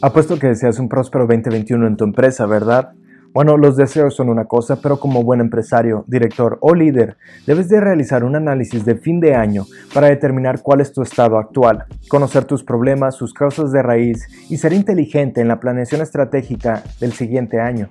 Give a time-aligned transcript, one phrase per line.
[0.00, 2.92] Apuesto que deseas un próspero 2021 en tu empresa, ¿verdad?
[3.32, 7.16] Bueno, los deseos son una cosa, pero como buen empresario, director o líder,
[7.48, 11.36] debes de realizar un análisis de fin de año para determinar cuál es tu estado
[11.36, 16.84] actual, conocer tus problemas, sus causas de raíz y ser inteligente en la planeación estratégica
[17.00, 17.90] del siguiente año.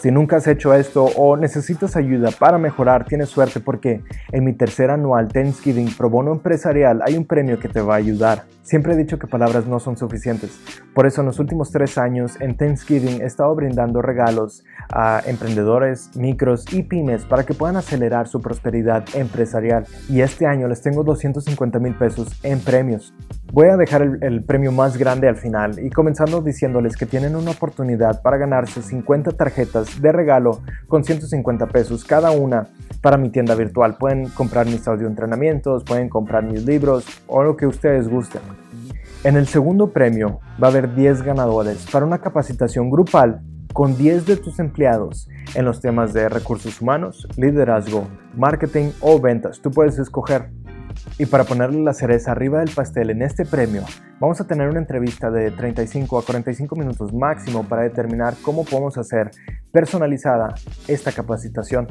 [0.00, 4.02] Si nunca has hecho esto o necesitas ayuda para mejorar, tienes suerte porque
[4.32, 7.98] en mi tercer anual Thanksgiving Pro Bono Empresarial hay un premio que te va a
[7.98, 8.44] ayudar.
[8.62, 10.58] Siempre he dicho que palabras no son suficientes.
[10.94, 16.16] Por eso en los últimos tres años en Thanksgiving he estado brindando regalos a emprendedores,
[16.16, 19.86] micros y pymes para que puedan acelerar su prosperidad empresarial.
[20.08, 23.14] Y este año les tengo 250 mil pesos en premios.
[23.54, 27.52] Voy a dejar el, premio más grande al final y comenzando diciéndoles que tienen una
[27.52, 32.66] oportunidad para ganarse 50 tarjetas de regalo con 150 pesos cada una
[33.00, 33.96] para mi tienda virtual.
[33.96, 38.42] Pueden comprar mis audio entrenamientos, pueden comprar mis libros o lo que ustedes gusten.
[39.22, 43.40] En el segundo premio va a haber 10 ganadores para una capacitación grupal
[43.72, 49.60] con 10 de tus empleados en los temas de recursos humanos, liderazgo, marketing o ventas.
[49.60, 50.50] Tú puedes escoger.
[51.18, 53.82] Y para ponerle la cereza arriba del pastel en este premio,
[54.20, 58.98] vamos a tener una entrevista de 35 a 45 minutos máximo para determinar cómo podemos
[58.98, 59.30] hacer
[59.72, 60.54] personalizada
[60.88, 61.88] esta capacitación.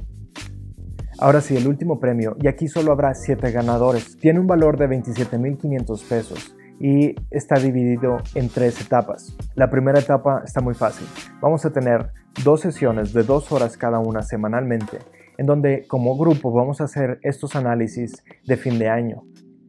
[1.20, 4.90] Ahora sí, el último premio, y aquí solo habrá 7 ganadores, tiene un valor de
[4.90, 9.36] 27.500 pesos y está dividido en tres etapas.
[9.56, 11.08] La primera etapa está muy fácil.
[11.40, 12.12] Vamos a tener
[12.44, 15.00] dos sesiones de dos horas cada una semanalmente
[15.38, 19.24] en donde como grupo vamos a hacer estos análisis de fin de año.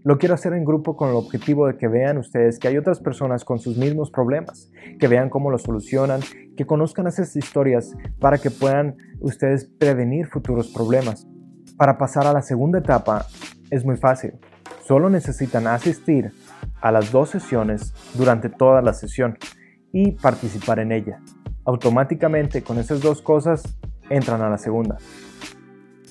[0.04, 3.00] Lo quiero hacer en grupo con el objetivo de que vean ustedes que hay otras
[3.00, 4.70] personas con sus mismos problemas,
[5.00, 6.20] que vean cómo lo solucionan,
[6.58, 11.26] que conozcan esas historias para que puedan ustedes prevenir futuros problemas.
[11.78, 13.24] Para pasar a la segunda etapa
[13.70, 14.34] es muy fácil.
[14.86, 16.32] Solo necesitan asistir
[16.82, 19.38] a las dos sesiones durante toda la sesión
[19.90, 21.20] y participar en ella.
[21.64, 23.78] Automáticamente con esas dos cosas
[24.10, 24.98] entran a la segunda.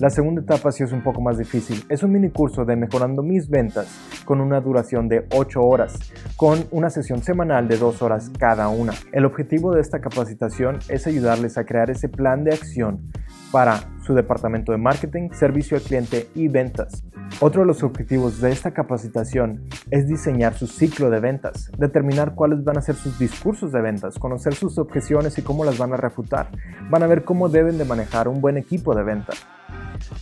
[0.00, 1.84] La segunda etapa sí es un poco más difícil.
[1.88, 3.86] Es un mini curso de mejorando mis ventas
[4.24, 5.96] con una duración de 8 horas,
[6.36, 8.92] con una sesión semanal de 2 horas cada una.
[9.12, 13.12] El objetivo de esta capacitación es ayudarles a crear ese plan de acción
[13.52, 17.04] para su departamento de marketing, servicio al cliente y ventas.
[17.40, 19.62] Otro de los objetivos de esta capacitación
[19.92, 24.18] es diseñar su ciclo de ventas, determinar cuáles van a ser sus discursos de ventas,
[24.18, 26.50] conocer sus objeciones y cómo las van a refutar.
[26.90, 29.46] Van a ver cómo deben de manejar un buen equipo de ventas.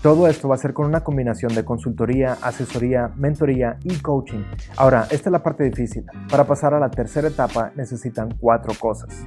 [0.02, 4.42] Todo esto va a ser con una combinación de consultoría, asesoría, mentoría y coaching.
[4.76, 6.04] Ahora, esta es la parte difícil.
[6.30, 9.24] Para pasar a la tercera etapa necesitan cuatro cosas.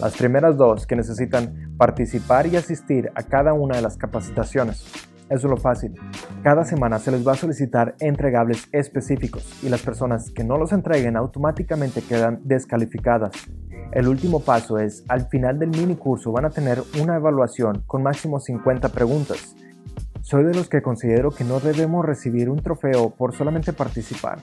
[0.00, 4.84] Las primeras dos que necesitan participar y asistir a cada una de las capacitaciones.
[5.28, 5.92] Eso es lo fácil.
[6.42, 10.72] Cada semana se les va a solicitar entregables específicos y las personas que no los
[10.72, 13.32] entreguen automáticamente quedan descalificadas.
[13.92, 18.04] El último paso es, al final del mini curso van a tener una evaluación con
[18.04, 19.56] máximo 50 preguntas
[20.26, 24.40] soy de los que considero que no debemos recibir un trofeo por solamente participar,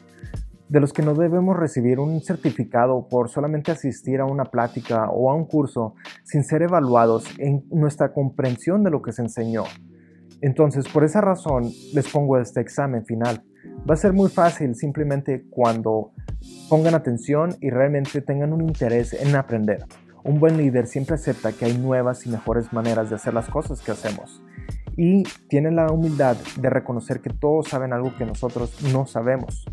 [0.69, 5.29] de los que no debemos recibir un certificado por solamente asistir a una plática o
[5.29, 9.66] a un curso sin ser evaluados en nuestra comprensión de lo que se enseñó.
[10.39, 13.44] Entonces, por esa razón, les pongo este examen final.
[13.89, 16.11] Va a ser muy fácil simplemente cuando
[16.69, 19.83] pongan atención y realmente tengan un interés en aprender.
[20.23, 23.81] Un buen líder siempre acepta que hay nuevas y mejores maneras de hacer las cosas
[23.81, 24.41] que hacemos
[24.98, 29.66] y tienen la humildad de reconocer que todos saben algo que nosotros no sabemos.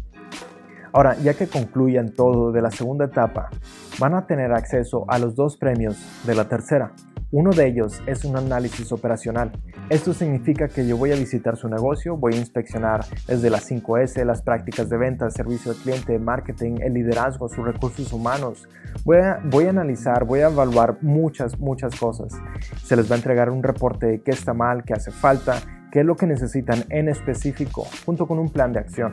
[0.92, 3.50] Ahora, ya que concluyan todo de la segunda etapa,
[3.98, 6.92] van a tener acceso a los dos premios de la tercera.
[7.32, 9.52] Uno de ellos es un análisis operacional.
[9.88, 14.24] Esto significa que yo voy a visitar su negocio, voy a inspeccionar desde las 5S,
[14.24, 18.68] las prácticas de venta, servicio al cliente, marketing, el liderazgo, sus recursos humanos.
[19.04, 22.32] Voy a, voy a analizar, voy a evaluar muchas, muchas cosas.
[22.82, 25.60] Se les va a entregar un reporte de qué está mal, qué hace falta,
[25.92, 29.12] qué es lo que necesitan en específico, junto con un plan de acción.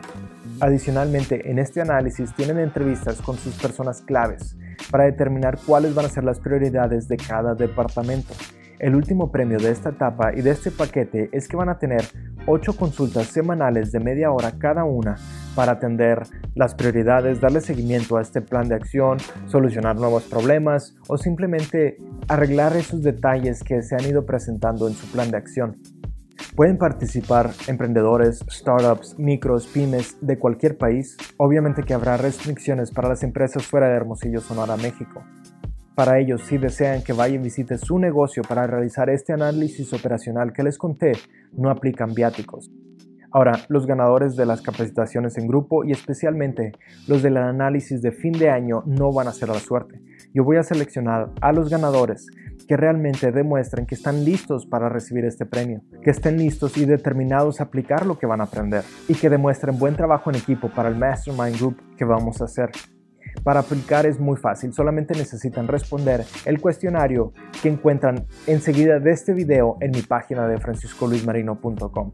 [0.60, 4.58] Adicionalmente, en este análisis tienen entrevistas con sus personas claves
[4.92, 8.34] para determinar cuáles van a ser las prioridades de cada departamento.
[8.80, 12.04] El último premio de esta etapa y de este paquete es que van a tener
[12.46, 15.16] 8 consultas semanales de media hora cada una
[15.56, 16.22] para atender
[16.54, 21.98] las prioridades, darle seguimiento a este plan de acción, solucionar nuevos problemas o simplemente
[22.28, 25.78] arreglar esos detalles que se han ido presentando en su plan de acción.
[26.56, 31.18] Pueden participar emprendedores, startups, micros, pymes de cualquier país.
[31.38, 35.24] Obviamente que habrá restricciones para las empresas fuera de Hermosillo, Sonora, México.
[35.96, 40.54] Para ellos, si desean que vaya y visite su negocio para realizar este análisis operacional
[40.54, 41.14] que les conté,
[41.54, 42.72] no aplican viáticos.
[43.32, 46.72] Ahora, los ganadores de las capacitaciones en grupo y especialmente
[47.08, 50.02] los del análisis de fin de año no van a ser la suerte.
[50.34, 52.28] Yo voy a seleccionar a los ganadores
[52.66, 57.60] que realmente demuestren que están listos para recibir este premio, que estén listos y determinados
[57.60, 60.90] a aplicar lo que van a aprender y que demuestren buen trabajo en equipo para
[60.90, 62.70] el Mastermind Group que vamos a hacer.
[63.44, 69.34] Para aplicar es muy fácil, solamente necesitan responder el cuestionario que encuentran enseguida de este
[69.34, 72.12] video en mi página de franciscoluismarino.com.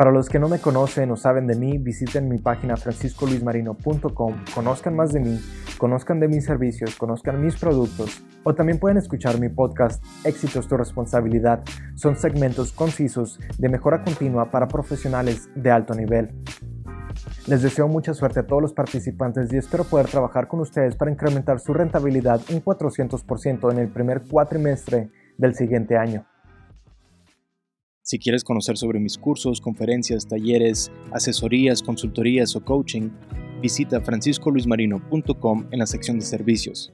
[0.00, 4.96] Para los que no me conocen o saben de mí, visiten mi página franciscoluismarino.com, conozcan
[4.96, 5.38] más de mí,
[5.76, 10.78] conozcan de mis servicios, conozcan mis productos o también pueden escuchar mi podcast Éxitos tu
[10.78, 11.62] responsabilidad.
[11.96, 16.30] Son segmentos concisos de mejora continua para profesionales de alto nivel.
[17.46, 21.10] Les deseo mucha suerte a todos los participantes y espero poder trabajar con ustedes para
[21.10, 26.24] incrementar su rentabilidad un 400% en el primer cuatrimestre del siguiente año.
[28.02, 33.10] Si quieres conocer sobre mis cursos, conferencias, talleres, asesorías, consultorías o coaching,
[33.60, 36.92] visita franciscoluismarino.com en la sección de servicios.